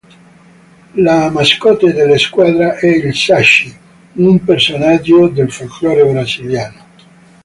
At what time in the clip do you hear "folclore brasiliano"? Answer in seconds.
5.51-6.85